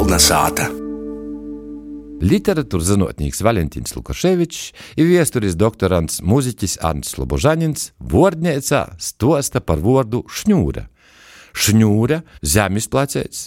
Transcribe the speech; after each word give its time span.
Kolnesāta. 0.00 0.64
Literatūras 2.24 2.86
zinātnīgs 2.88 3.42
Valentīns 3.44 3.92
Lukaševičs 3.92 4.60
ir 4.96 5.10
vēstures 5.10 5.58
doktorants 5.60 6.22
mūziķis 6.24 6.78
Arnsts 6.88 7.18
Slobožanins 7.18 7.90
vārdniecā 8.00 8.80
stosta 8.96 9.60
par 9.60 9.82
vārdu 9.84 10.22
šņūra. 10.24 10.86
Šņūra, 11.52 12.22
zemes 12.40 12.88
placēts, 12.88 13.42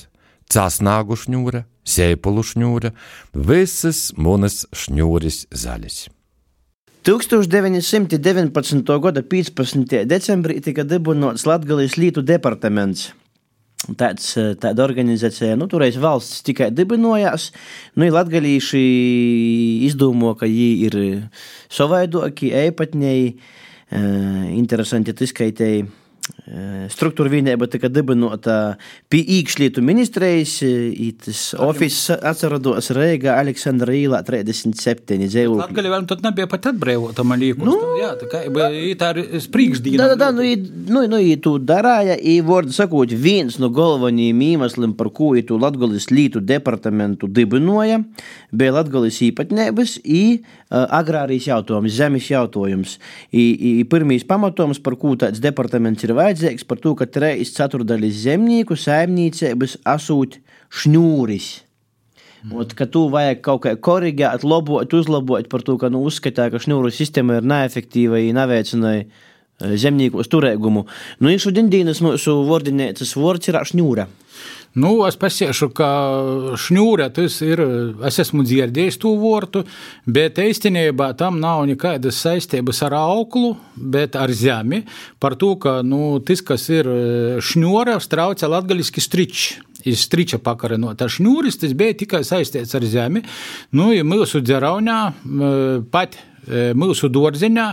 cāsnāgu 0.53 1.17
šņūra, 1.23 1.63
sēpulu 1.89 2.45
šņūra, 2.51 2.93
visas 3.33 4.03
manas 4.13 4.67
šņūris 4.77 5.47
zaļas. 5.57 5.97
1919. 7.09 9.01
gada 9.07 9.25
15. 9.25 10.05
decembrī 10.05 10.61
tika 10.61 10.85
dibināts 10.85 11.49
Latvijas 11.49 11.97
Lītu 11.97 12.21
departaments. 12.21 13.09
Tāds, 13.99 14.29
tāda 14.63 14.85
organizācija, 14.85 15.57
nu, 15.59 15.67
toreiz 15.67 15.97
valsts 15.99 16.43
tikai 16.47 16.69
dibinājās. 16.71 17.49
Nu, 17.99 18.07
latgalīši 18.15 18.83
izdomā, 19.89 20.37
ka 20.39 20.47
viņi 20.47 20.87
ir 20.87 20.95
savaidoki, 21.73 22.53
īpatņēji, 22.69 23.27
interesanti 24.55 25.13
izskaitēji 25.27 25.83
Eh, 26.23 26.32
struktūra 26.91 27.31
vienība 27.31 27.69
tika 27.71 27.87
dibināta 27.87 28.75
pie 29.11 29.21
iekšlietu 29.37 29.83
ministrijas. 29.85 30.57
Tas 31.23 31.43
oficiāls 31.55 32.43
atrodas 32.43 32.89
Reiga 32.95 33.37
Aleksandra 33.39 33.95
Īlā 33.95 34.19
37. 34.27 35.21
dzīvokļi. 35.23 35.61
Latgali 35.61 35.93
vēl 35.93 36.07
tad 36.09 36.25
nebija 36.25 36.49
pat 36.51 36.67
atbrīvota, 36.73 37.23
liekas. 37.39 37.63
Nu, 37.63 37.77
jā, 37.99 38.11
tā 38.19 38.27
kā 38.31 38.41
tā 38.99 39.11
ir 39.21 39.43
sprīkšdīna. 39.45 40.01
Da, 40.01 40.09
da, 40.13 40.17
da, 40.25 40.31
nu, 40.35 40.43
nu, 40.91 41.05
nu, 41.13 41.21
tu 41.43 41.55
darāja, 41.63 42.17
i 42.19 42.35
vārdu 42.43 42.75
sakot, 42.75 43.15
viens 43.15 43.57
no 43.61 43.71
galvenajiem 43.73 44.43
iemesliem, 44.49 44.97
par 44.99 45.13
ko 45.15 45.31
tu 45.47 45.57
Latgalis 45.61 46.09
lītu 46.11 46.43
departamentu 46.43 47.29
dibināja, 47.31 48.01
bija 48.51 48.75
Latgalis 48.75 49.21
īpatnības 49.23 49.95
i 50.03 50.23
uh, 50.41 50.83
agrārijas 50.99 51.47
jautājums, 51.53 51.95
zemes 51.95 52.27
jautājums. 52.29 52.97
I, 53.31 53.47
i, 53.53 53.73
pirmīs 53.87 54.27
pamatojums, 54.27 54.83
par 54.83 54.99
ko 54.99 55.15
tāds 55.19 55.41
departaments 55.43 56.03
ir 56.03 56.13
ir 56.13 56.17
vajadzīgs 56.33 56.65
par 56.67 56.79
to, 56.81 56.93
ka 56.97 57.05
treis 57.05 57.53
ceturdaļas 57.53 58.23
zemnieku 58.25 58.75
saimniecības 58.75 59.77
asūt 59.85 60.39
šņūris. 60.81 61.49
Mm. 62.43 62.55
Ot, 62.59 62.73
ka 62.75 62.85
tu 62.85 63.07
vajag 63.09 63.41
kaut 63.45 63.63
kā 63.63 63.75
korrigēt, 63.75 64.43
labot, 64.43 64.93
uzlabot 64.93 65.47
par 65.49 65.61
to, 65.63 65.77
ka 65.77 65.89
nu, 65.89 66.03
uzskatā, 66.03 66.49
ka 66.51 66.59
šņūru 66.59 66.91
sistēma 66.91 67.39
ir 67.39 67.47
neefektīva 67.47 68.19
un 68.19 68.39
neveicināja 68.39 69.05
zemnieku 69.59 70.23
turēgumu. 70.25 70.87
Nu, 71.21 71.31
ir 71.31 71.41
šodien 71.41 71.69
dienas 71.71 72.01
mūsu 72.03 72.41
vārdinēcas 72.49 73.15
vārds 73.19 73.51
ir 73.51 73.59
šņūra. 73.71 74.09
Nu, 74.73 75.03
es 75.05 75.13
pasiešu, 75.21 75.67
ka 75.77 75.87
šņūra 76.57 77.11
tas 77.13 77.35
ir. 77.45 77.61
Es 78.09 78.17
esmu 78.23 78.41
dzirdējis 78.41 78.97
to 79.03 79.11
vārdu, 79.21 79.61
bet 80.09 80.41
īstenībā 80.41 81.11
tam 81.19 81.37
nav 81.43 81.67
nekādas 81.69 82.17
saistības 82.25 82.81
ar 82.87 82.95
auklu, 82.97 83.53
bet 83.77 84.17
ar 84.17 84.33
zemi. 84.33 84.81
Par 85.21 85.37
to, 85.37 85.53
ka 85.61 85.81
nu, 85.85 86.17
tas, 86.25 86.41
kas 86.41 86.65
ir 86.73 86.89
šņūra, 87.45 87.99
strauca 88.01 88.49
latgaliski 88.49 89.03
stričs 89.03 89.53
iz 89.83 89.99
striča 90.07 90.39
pakarinot 90.39 91.01
ar 91.03 91.11
šņūris, 91.11 91.59
tas 91.59 91.73
bija 91.77 91.93
tikai 91.99 92.23
saistīts 92.25 92.73
ar 92.77 92.85
zemi. 92.87 93.21
Nu, 93.75 93.91
ja 93.93 94.05
mūsu 94.07 94.41
dzeraunā 94.41 94.99
pat 95.93 96.17
mūsu 96.77 97.09
dārziņā, 97.13 97.67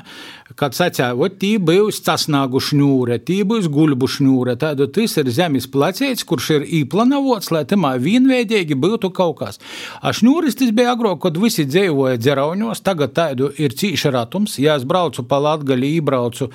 kad 0.59 0.75
sacīja, 0.77 1.13
ka 1.17 1.29
tī 1.41 1.53
būs 1.63 2.01
casnāgu 2.07 2.61
šņūre, 2.63 3.21
tī 3.27 3.41
būs 3.49 3.69
guļbu 3.73 4.09
šņūre. 4.15 4.57
Tāda 4.61 4.89
tas 4.91 5.17
ir 5.21 5.31
zemes 5.35 5.69
placēts, 5.71 6.27
kurš 6.27 6.51
ir 6.59 6.67
īplanavots, 6.81 7.51
lai 7.55 7.65
tamā 7.69 7.95
vienveidīgi 8.03 8.79
būtu 8.79 9.13
kaut 9.17 9.39
kas. 9.41 9.61
A 10.03 10.15
šņūris 10.17 10.59
tas 10.61 10.75
bija 10.75 10.95
agrāk, 10.97 11.21
kad 11.23 11.39
visi 11.41 11.67
dzīvoja 11.69 12.21
dzerauņos, 12.21 12.85
tagad 12.87 13.15
tādu 13.17 13.51
ir 13.59 13.75
cīša 13.77 14.15
ratums. 14.15 14.59
Ja 14.63 14.77
es 14.79 14.87
braucu 14.89 15.25
pa 15.27 15.41
Latgali, 15.43 15.95
ībraucu 16.01 16.51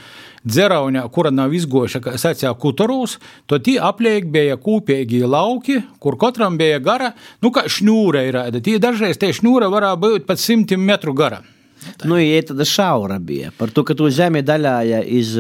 dzeraunā, 0.45 1.05
kura 1.13 1.31
nav 1.33 1.55
izgoša, 1.57 2.03
kā 2.05 2.15
sacīja, 2.21 2.53
kuturūs, 2.61 3.17
tad 3.49 3.65
tie 3.65 3.79
apliek 3.81 4.29
bija 4.31 4.59
kūpīgi 4.61 5.23
lauki, 5.25 5.79
kur 5.99 6.19
katram 6.21 6.59
bija 6.61 6.79
gara, 6.83 7.15
nu 7.41 7.51
kā 7.55 7.65
šņūre 7.71 8.27
ir. 8.29 8.39
Tie 8.61 8.77
dažreiz 8.81 9.17
tie 9.21 9.33
šņūre 9.33 9.71
varētu 9.73 10.03
būt 10.05 10.29
pat 10.29 10.41
simtiem 10.41 10.85
metru 10.85 11.15
gara. 11.17 11.41
Tā. 11.85 12.09
Nu, 12.09 12.17
ja 12.21 12.41
tāda 12.45 12.65
šaura 12.67 13.19
bija 13.23 13.51
par 13.57 13.73
to, 13.75 13.85
ka 13.87 13.95
to 13.97 14.09
zemi 14.13 14.43
daļāja 14.45 15.03
iz, 15.17 15.35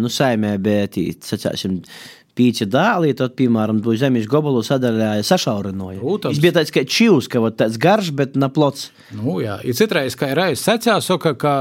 nu, 0.00 0.10
saimē, 0.12 0.54
bet, 0.62 0.98
sacāsim, 1.24 1.80
pīci 2.38 2.68
dāli, 2.70 3.14
tad, 3.18 3.34
piemēram, 3.38 3.82
to 3.82 3.96
zemes 3.98 4.28
gabalu 4.30 4.62
sadaļāja 4.66 5.26
sašaurinoja. 5.26 6.00
Tas 6.22 6.40
bija 6.42 6.56
tāds 6.60 6.72
kā 6.74 6.84
čivs, 6.86 7.28
ka 7.30 7.42
tāds 7.58 7.78
garš, 7.80 8.12
bet 8.16 8.38
naplots. 8.38 8.88
Nu, 9.16 9.38
jā, 9.42 9.58
ir 9.66 9.76
citreiz, 9.78 10.16
kā 10.18 10.30
ir 10.32 10.38
reizes 10.38 10.64
secās, 10.66 11.08
ka, 11.18 11.54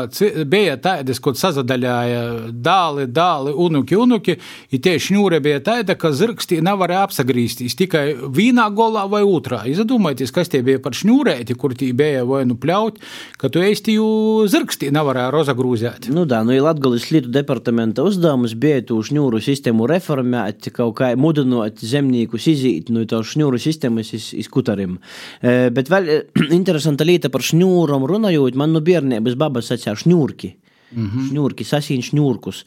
bija 0.50 0.78
tādas, 0.84 1.22
kur 1.24 1.38
sazadaļāja 1.40 2.22
dāli, 2.52 3.08
dāli, 3.12 3.54
unuki, 3.68 3.98
unuki, 3.98 4.38
ir 4.74 4.84
tie 4.84 4.98
šņūre 5.02 5.40
bija 5.44 5.62
tāda, 5.66 5.98
ka 6.00 6.12
zirgstī 6.16 6.60
nevarēja 6.66 7.06
apsagrīstīs 7.08 7.78
tikai 7.80 8.06
vienā 8.36 8.68
golā 8.76 9.06
vai 9.10 9.24
otrā. 9.26 9.64
Izdomājieties, 9.70 10.34
kas 10.36 10.52
tie 10.54 10.64
bija 10.66 10.82
par 10.84 10.98
šņūrēti, 10.98 11.58
kur 11.60 11.76
tie 11.78 11.94
bija 11.98 12.26
vai 12.28 12.44
nu 12.50 12.58
pļaut, 12.60 13.00
ka 13.40 13.52
tu 13.54 13.64
ēsti 13.64 13.98
jū 13.98 14.10
zirgstī 14.52 14.92
nevarēja 14.96 15.32
rozagrūzēt. 15.34 16.10
Nu, 16.14 16.28
tā, 16.30 16.44
nu, 16.48 16.56
ir 16.56 16.66
Latgolis 16.66 17.10
Lietu 17.14 17.32
departamenta 17.34 18.06
uzdevums 18.08 18.56
bija 18.60 18.84
tu 18.88 19.00
šņūru 19.06 19.42
sistēmu 19.44 19.88
reformēt, 19.90 20.67
kaut 20.76 20.96
kā 21.00 21.12
mudinot 21.20 21.82
zemniekus 21.82 22.48
iziet 22.52 22.92
no 22.94 23.06
tā 23.10 23.22
šņūru 23.26 23.60
sistēmas 23.62 24.14
iz, 24.18 24.30
iz 24.38 24.52
kutariem. 24.52 24.98
E, 25.42 25.58
bet 25.74 25.92
vēl 25.94 26.08
e, 26.12 26.22
interesanta 26.60 27.08
lieta 27.08 27.32
par 27.34 27.46
šņūram 27.46 28.08
runājot, 28.10 28.60
man 28.60 28.76
no 28.76 28.84
bērnības 28.84 29.38
babas 29.40 29.72
sacīja 29.74 29.98
šņūrki. 30.04 30.54
Mm 30.96 31.04
-hmm. 31.04 31.28
Šņūrki, 31.32 31.68
sasīn 31.68 32.02
šņūrkus. 32.06 32.64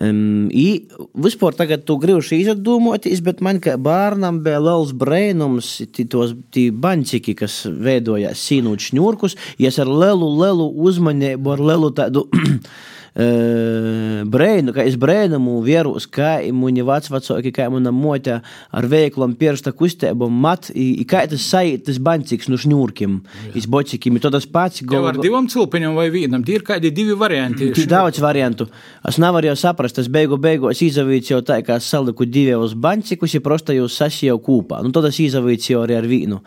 Um, 0.00 0.48
I 0.48 0.88
vispār 1.20 1.52
tagad 1.52 1.82
tu 1.84 1.98
gribēji 2.00 2.46
izdomāties, 2.46 3.20
bet 3.20 3.42
man 3.44 3.58
kā 3.60 3.74
bērnam 3.76 4.38
bija 4.40 4.56
liels 4.64 4.94
brēnums, 4.96 5.82
tos 6.08 6.32
baņķiki, 6.56 7.34
kas 7.36 7.66
veidojās 7.68 8.40
sīnūt 8.40 8.88
šņūrkus, 8.88 9.36
ja 9.60 9.68
ar 9.84 9.92
lielu, 9.92 10.30
lielu 10.40 10.70
uzmanību, 10.88 11.52
ar 11.52 11.60
lielu 11.60 11.92
tādu 11.92 12.24
brēnu, 13.12 14.72
ka 14.72 14.84
es 14.88 14.96
brēnumu 14.96 15.58
vierus, 15.64 16.06
kā 16.08 16.38
muni 16.56 16.84
vecvecāki, 16.86 17.52
kā 17.52 17.68
mana 17.72 17.92
mote 17.92 18.38
ar 18.42 18.88
veiklam 18.88 19.34
pirksta 19.36 19.74
kustību 19.76 20.30
mat, 20.32 20.70
i, 20.72 21.04
kā 21.08 21.26
tas 21.28 21.44
sajūt, 21.52 21.84
tas 21.90 22.00
baņciks 22.00 22.48
no 22.48 22.56
šņūrkiem, 22.60 23.18
iz 23.58 23.68
bocikiem, 23.68 24.18
to 24.22 24.32
tas 24.32 24.48
pats. 24.48 24.80
Tev 24.80 25.10
ar 25.10 25.20
divām 25.20 25.48
cilpiņām 25.52 25.98
vai 25.98 26.08
vienam, 26.14 26.44
tie 26.46 26.56
ir 26.56 26.66
kādi 26.66 26.92
divi 26.94 27.16
varianti. 27.18 27.68
Ir 27.68 27.90
daudz 27.90 28.22
variantu. 28.22 28.70
Es 29.08 29.20
nevaru 29.20 29.52
jau 29.52 29.58
saprast, 29.66 30.00
tas 30.00 30.08
beigu 30.12 30.40
beigos 30.40 30.80
izavīts 30.84 31.34
jau 31.34 31.42
tā, 31.44 31.60
kā 31.66 31.78
saliku 31.82 32.24
divos 32.24 32.72
baņcikus, 32.72 33.36
ja 33.36 33.44
prosta 33.44 33.76
jūs 33.76 33.98
sasijau 34.00 34.40
kūpā. 34.40 34.80
Nu, 34.84 34.94
tad 34.94 35.10
es 35.10 35.20
izavīts 35.20 35.68
jau 35.72 35.84
arī 35.84 36.00
ar 36.00 36.08
vīnu. 36.08 36.40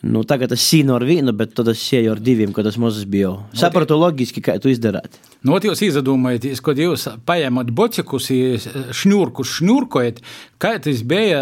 Nu, 0.00 0.22
tagad 0.24 0.54
es 0.56 0.62
sīnu 0.64 0.94
ar 0.96 1.04
vienu, 1.04 1.34
bet 1.36 1.52
tad 1.56 1.68
es 1.68 1.82
sēju 1.84 2.14
ar 2.14 2.20
diviem, 2.24 2.54
kad 2.56 2.64
tas 2.64 2.78
mazs 2.80 3.04
bija. 3.10 3.34
Sapratu 3.56 3.98
loģiski, 4.00 4.40
kā 4.44 4.54
tu 4.62 4.70
izdarāt. 4.72 5.18
Nu, 5.44 5.58
jūs 5.60 5.82
izdomājat, 5.84 6.46
kad 6.64 6.80
jūs 6.80 7.04
paņemat 7.28 7.72
bocikus, 7.76 8.30
šņurkus, 8.96 9.52
šņurkojat, 9.58 10.22
kā 10.60 10.74
tas 10.82 11.02
bija 11.06 11.40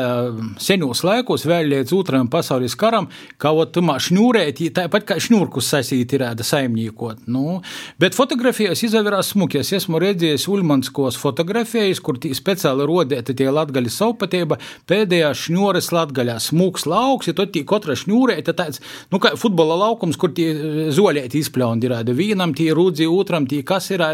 senos 0.62 1.02
laikos, 1.06 1.46
vēl 1.48 1.72
līdz 1.72 1.94
otrajam 1.96 2.28
pasaules 2.30 2.76
karam, 2.78 3.08
kā 3.40 3.52
ot 3.54 3.72
tumā 3.74 3.98
šņurēt, 4.02 4.62
tāpat 4.76 5.06
kā 5.08 5.18
šņurkus 5.22 5.72
sasīt 5.74 6.14
ir 6.16 6.24
ēda 6.28 6.46
saimniekot. 6.46 7.26
Nu, 7.30 7.60
bet 8.00 8.16
fotografijas 8.18 8.84
izavērās 8.86 9.32
smuki. 9.34 9.60
Es 9.62 9.72
esmu 9.76 10.00
redzējis 10.02 10.46
Ulmanskos 10.52 11.18
fotografijas, 11.20 12.00
kur 12.04 12.18
speciāli 12.18 12.86
rodēti 12.88 13.34
tie 13.38 13.48
latgaļi 13.54 13.92
savpatība, 13.92 14.58
pēdējā 14.88 15.32
šņores 15.42 15.90
latgaļā 15.94 16.38
smūks 16.48 16.86
lauks, 16.88 17.30
ja 17.30 17.36
tad 17.38 17.52
tī 17.54 17.64
katra 17.68 17.96
šņūrēt 17.98 18.52
ir 18.52 18.58
tāds, 18.58 18.82
nu, 19.12 19.20
kā 19.22 19.34
futbola 19.40 19.76
laukums, 19.82 20.18
kur 20.20 20.32
tie 20.36 20.50
zoļēti 20.94 21.42
izpļaundi 21.42 21.88
ir. 21.88 21.96
Vienam 22.18 22.54
tie 22.56 22.70
rūdzi, 22.76 23.08
otram 23.10 23.46
tie 23.50 23.62
kas 23.66 23.90
ir. 23.94 24.04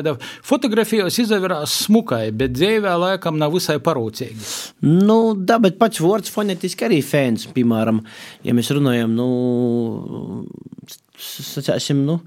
Fotografijos 0.45 1.19
izavērās 1.21 1.75
smukai, 1.85 2.31
bet 2.35 2.55
dzīvē 2.57 2.95
laikam 3.01 3.37
nav 3.41 3.53
visai 3.55 3.77
parūcīgi. 3.85 4.41
Nu, 4.95 5.19
da, 5.35 5.59
bet 5.63 5.79
pats 5.81 6.03
vārds 6.05 6.33
fonetiski 6.33 6.87
arī 6.87 7.01
fēns, 7.05 7.49
piemēram, 7.55 8.03
ja 8.47 8.55
mēs 8.57 8.71
runājam, 8.77 9.15
nu, 9.17 10.45
sacāsim, 11.19 12.05
nu, 12.07 12.19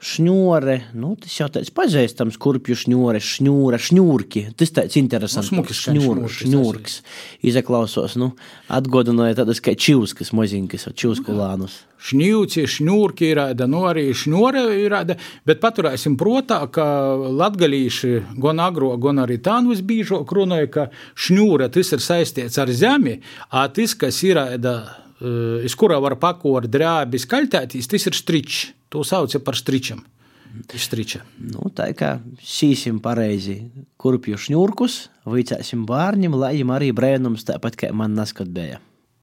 šņūre, 0.00 0.76
nu, 0.96 1.12
tas 1.20 1.34
jau 1.36 1.48
tāds 1.52 1.68
pazīstams, 1.76 2.38
kurpju 2.40 2.76
šņūre, 2.82 3.20
šņūra, 3.20 3.80
šņūrki. 3.84 4.42
Tas 4.56 4.72
tāds 4.76 4.96
interesants. 5.00 5.50
Nu, 5.52 5.64
šņūr, 5.64 6.22
šņūrks. 6.38 6.96
Izaklausos, 7.50 8.16
nu, 8.20 8.32
atgodināja 8.72 9.42
tādas 9.42 9.60
kā 9.64 9.74
čivskas, 9.76 10.32
moziņkas, 10.36 10.88
čivskulānus. 10.96 11.76
Šņūci, 12.00 12.64
šņūrki 12.78 13.28
ir 13.28 13.36
rāda, 13.42 13.68
nu 13.68 13.82
arī 13.90 14.06
šņūre 14.16 14.64
ir 14.80 14.88
rāda, 14.94 15.18
bet 15.44 15.60
paturēsim 15.60 16.16
protā, 16.20 16.62
ka 16.72 16.86
latgalīši 17.28 18.14
gan 18.40 18.64
agro, 18.64 18.94
gan 18.96 19.20
arī 19.26 19.36
tānu 19.44 19.74
visbīžāk 19.74 20.32
runāja, 20.32 20.72
ka 20.72 20.88
šņūra 21.20 21.68
tas 21.76 21.92
ir 21.92 22.04
saistīts 22.04 22.56
ar 22.62 22.72
zemi, 22.72 23.18
a 23.52 23.68
tas, 23.68 23.92
kas 24.00 24.22
ir 24.24 24.40
rāda 24.40 24.78
iz 25.66 25.76
kura 25.76 25.98
var 26.02 26.16
pakot 26.20 26.68
drēbis 26.70 27.26
kaļtētīs, 27.30 27.88
tas 27.90 28.08
ir 28.08 28.16
stričs. 28.16 28.70
To 28.90 29.04
sauc 29.06 29.36
par 29.44 29.54
stričam. 29.58 30.02
Izstriča. 30.74 31.20
Nu, 31.38 31.68
tā 31.70 31.92
kā 31.94 32.16
sīsim 32.42 32.98
pareizi 33.02 33.60
kurpju 34.00 34.38
šņurkus, 34.40 34.96
vicēsim 35.30 35.84
bārņiem, 35.86 36.34
lai 36.34 36.56
viņam 36.56 36.72
arī 36.74 36.90
brēnums 36.96 37.46
tāpat 37.46 37.78
kā 37.78 37.92
man 37.94 38.16
naskat 38.18 38.50
bija. 38.50 38.80